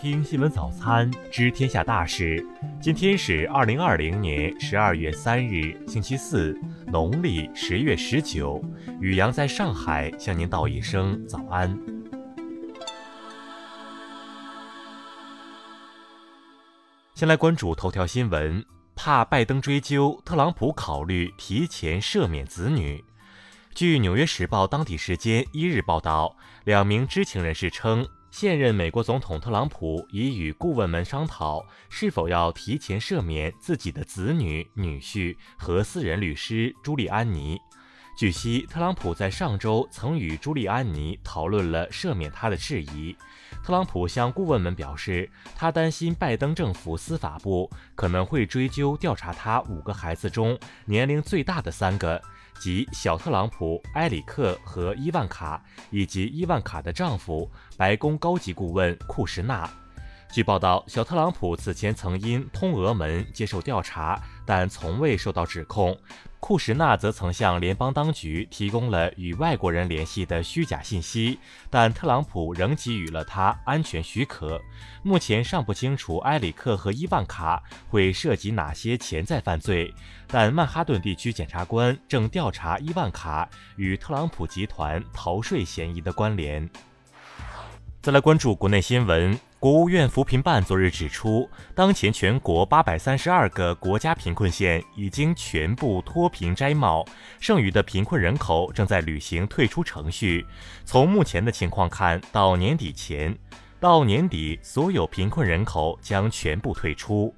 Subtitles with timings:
[0.00, 2.42] 听新闻早餐，知天下大事。
[2.80, 8.64] 今天是二零二零年十二月三日，星期四，农历十月十九。
[8.98, 11.78] 雨阳在上海向您道一声早安。
[17.14, 18.64] 先来关注头条新闻，
[18.96, 23.04] 怕拜登追究，特朗普考虑提前赦免子女。
[23.74, 28.08] 据《纽约时报》当地时间一日报道，两名知情人士称。
[28.30, 37.58] 现任美国总统特朗普已与顾问们商讨，是否要提前赦免自己的子女、女婿和私人律师朱利安尼。
[38.16, 43.16] 据悉，特朗普在上周曾与朱利安尼讨论了赦免他的事宜。
[43.64, 52.20] 特朗普向顾问们表示，他担心拜登政府司法部可能会追究调查他五个孩子中年龄最大的三个。
[52.60, 55.60] 及小特朗普、埃里克和伊万卡，
[55.90, 59.68] 以及伊万卡的丈夫白宫高级顾问库什纳。
[60.30, 65.98] 据报道，小特朗普此前曾因通俄门接受调查，但从未受到指控。
[66.40, 71.38] 库什纳则曾向联邦当局提供了与外国人联系的虚假信息，
[71.68, 74.60] 但特朗普仍给予了他安全许可。
[75.02, 79.94] 目前尚不清楚埃里克和伊万卡会涉及哪些潜在犯罪，
[80.26, 86.68] 但曼哈顿地区检察官正调查伊万卡与特朗普集团逃税嫌疑的关联。
[88.02, 89.38] 再来关注国内新闻。
[89.60, 97.04] 国务院扶贫办昨日指出，当前全国八百三十二个国家贫困县已经全部脱贫摘帽，
[97.40, 100.46] 剩余的贫困人口正在履行退出程序。
[100.86, 103.36] 从目前的情况看，到年底前，
[103.78, 107.34] 到年底所有贫困人口将全部退出。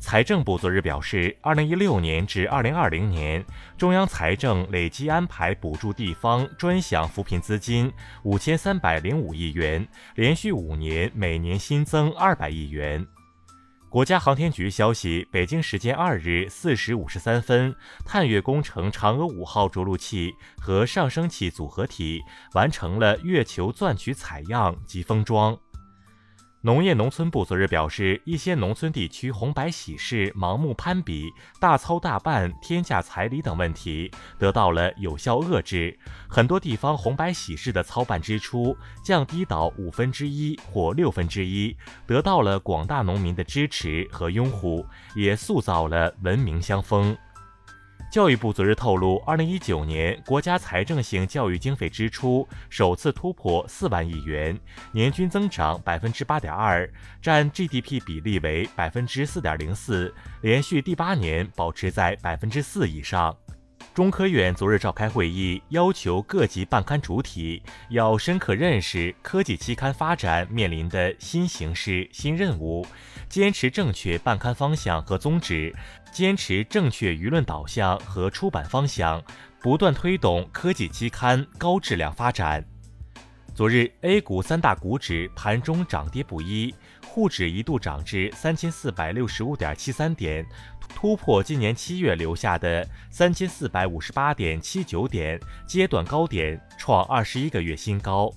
[0.00, 3.44] 财政部昨日表示，二零一六年至二零二零年，
[3.76, 13.06] 中央财政累计安排补助地方专项扶贫资金五千三百零五亿元，连续五年每年新增二百亿元。
[13.90, 22.22] 国家航天局消息，北京时间二日四时五十三分，探月工程嫦娥五号着陆器和上升器组合体
[22.54, 25.58] 完成了月球钻取采样及封装。
[26.62, 35.98] 农业农村部昨日表示，一些农村地区红白喜事盲目攀比、大操大办、天价彩礼等问题得到了有效遏制，
[36.28, 41.74] 很多地方红白喜事的操办支出降低到五分之一或六分之一，
[42.06, 44.84] 得到了广大农民的支持和拥护，
[45.16, 47.16] 也塑造了文明乡风。
[48.10, 54.58] 教育部昨日透露，二零一九年国家财政性教育经费支出首次突破四万亿元，
[54.90, 56.90] 年均增长百分之八点二，
[57.22, 63.32] 占 GDP 比例为百分之四点零四，连续第八年保持在百分之四以上。
[63.92, 72.86] 中科院昨日召开会议，要求各级办刊主体要深刻认识科技期刊发展面临的新形势、新任务，
[73.28, 75.74] 坚持正确办刊方向和宗旨。
[76.12, 79.22] 坚持正确舆论导向和出版方向，
[79.60, 82.64] 不断推动科技期刊高质量发展。
[83.60, 86.74] 昨日，A 股三大股指盘中涨跌不一，
[87.06, 90.46] 沪指一度涨至三千四百六十五点七三点，
[90.88, 98.32] 突破今年七月留下的三千四百五十八点七九点阶段高点，创二十一个月新高。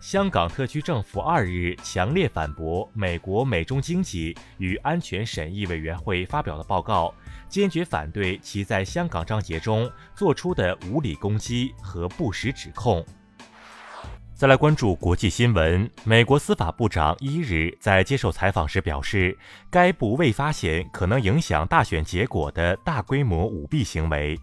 [0.00, 7.12] 香港特区政府二日强烈反驳美国美中经济与安全审议委员会发表的报告，
[7.50, 13.04] 坚决反对其在香港章节中做出的无理攻击和不实指控。
[14.36, 19.38] 再来关注国际新闻，美国司法部长一日在接受采访时表示，
[19.70, 24.38] 该部未发现可能影响大选结果的大规模舞弊行为。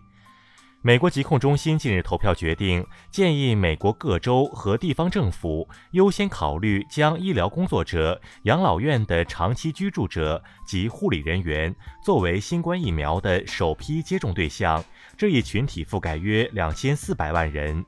[0.81, 11.73] 美国疾控中心近日投票决定，建议美国各州和地方政府优先考虑将医疗工作者、养老院的长期居住者及护理人员
[12.03, 14.83] 作为新冠疫苗的首批接种对象。
[15.15, 17.85] 这一群体覆盖约两千四百万人。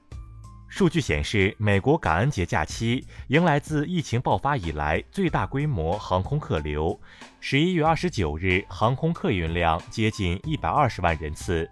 [0.68, 7.00] 数据显示，美国感恩节假期迎来自疫情爆发以来最大规模航空客流。
[7.40, 11.70] 十一月二十九日，航空客运量接近一百二十万人次。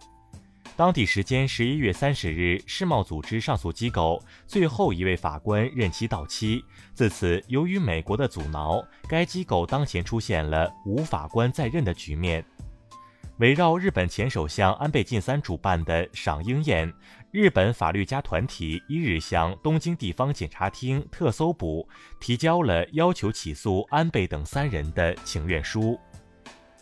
[0.77, 6.63] 当地时间十一月三十日，世贸组织上诉机构最后一位法官任期到期。
[6.93, 12.43] 自此，由于美国的阻挠，该机构当前出现了无法官在任的局面。
[13.37, 16.91] 围绕日本前首相安倍晋三主办的赏樱宴，
[17.33, 21.89] 日本法律家团体一日向东京地方检察厅特搜部
[22.19, 25.99] 提交了要求起诉安倍等三人的请愿书。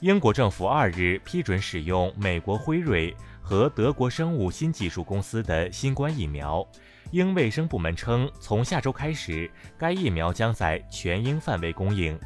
[0.01, 3.15] 英国政府二日批准使用美国辉瑞。
[3.44, 6.65] 和德国生物新技术公司的新冠疫苗，
[7.09, 12.18] 英卫生部门称，从下周开始，该疫苗将在全英范围供应。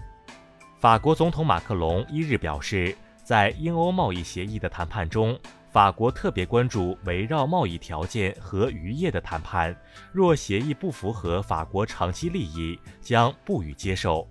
[0.78, 5.39] 法国总统马克龙一日表示，在英欧贸易协议的谈判中，
[5.75, 9.75] 法国特别关注围绕贸易条件和渔业的谈判。
[10.13, 14.25] 若协议不符合法国长期利益，将不予接受。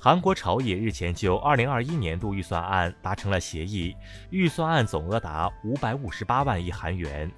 [0.00, 3.94] 韩国朝野日前就2021年度预算案达成了协议，
[4.30, 7.30] 预算案总额达558万亿韩元。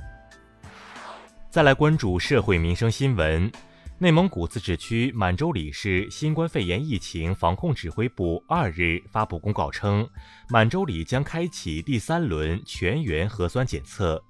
[1.50, 3.52] 再来关注社会民生新闻。
[4.02, 10.08] 内蒙古自治区满洲里市新冠肺炎疫情防控指挥部二日发布公告称，
[10.48, 14.24] 满洲里将开启第三轮全员核酸检测。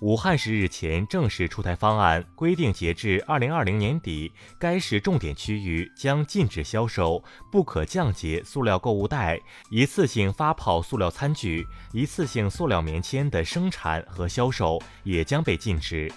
[0.00, 7.22] 武汉市日前正式出台方案，规定截至二零二零年底，该市重点区域将禁止销售
[7.52, 9.38] 不可降解塑料购物袋、
[9.68, 16.10] 一次性发泡塑料餐具、一次性塑料棉签的生产和销售也将被禁止。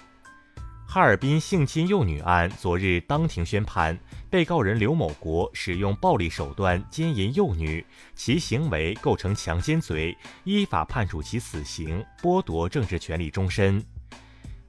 [0.91, 3.95] 哈尔滨性侵幼女案昨日当庭宣判，
[4.27, 13.85] 被告人刘某国使用暴力手段奸淫幼女，其行为构成强奸罪，依法判处其死刑，剥夺政治权利终身。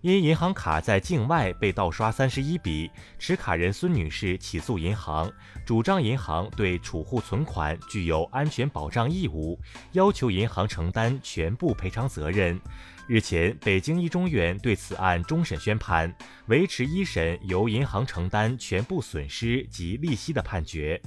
[0.03, 5.31] 因银行卡在境外被盗刷三十一笔，持卡人孙女士起诉银行，
[5.65, 9.59] 主张银行对储户存款具有安全保障义务，
[9.93, 12.61] 要求银行承担全部赔偿责任。
[13.11, 16.15] 日前，北京一中院对此案终审宣判，
[16.47, 21.03] 维持一审由银行承担全部损失及利息的判决。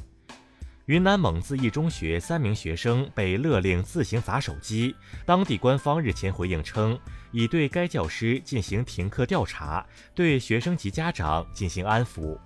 [0.88, 4.94] 云南蒙自一中学三名学生被勒令自行砸手机，
[5.26, 7.00] 当地官方日前回应称，
[7.32, 12.38] 已对该教师进行停课调查，对学生及家长进行安抚。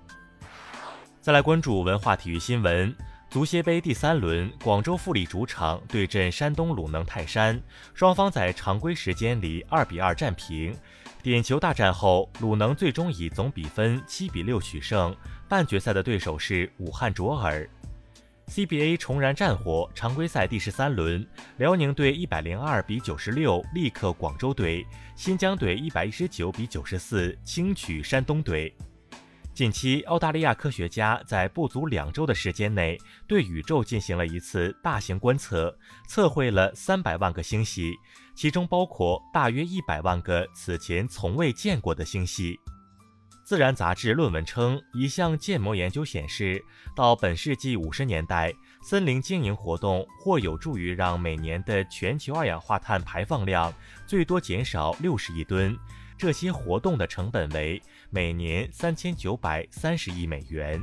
[1.19, 2.95] 再来关注文化体育新闻。
[3.29, 7.61] 足协杯第三轮，广州富力主场对阵山东鲁能泰山，
[7.93, 10.73] 双方在常规时间里二比二战平。
[11.21, 15.13] 点球大战后，鲁能最终以总比分七比六取胜。
[15.49, 17.69] 半决赛的对手是武汉卓尔。
[18.47, 21.27] CBA 重燃战火，常规赛第十三轮，
[21.57, 24.87] 辽宁队一百零二比九十六力克广州队，
[25.17, 28.73] 新疆队一百一十九比九十四轻取山东队。
[29.57, 32.95] 近期，澳大利亚科学家在不足两周的时间内，
[33.25, 35.75] 对宇宙进行了一次大型观测，
[36.07, 37.91] 测绘了三百万个星系，
[38.35, 42.53] 其中包括大约一百万个此前从未见过的星系。
[43.43, 46.63] 《自然》杂志论文称，一项建模研究显示，
[46.95, 53.73] 到本世纪五十年代，森林经营活动或有助于让每年的全球二氧化碳排放量
[54.05, 55.75] 最多减少六十亿吨。
[56.19, 57.79] 这些活动的成本为
[58.17, 60.81] 每年三千九百三十亿美元。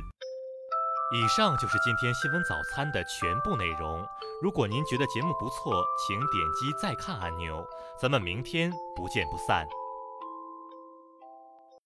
[1.13, 4.01] 以上就是今天新闻早餐的全部内容。
[4.41, 7.61] 如果您觉得节目不错，请点击再看按钮。
[7.99, 9.67] 咱们明天不见不散。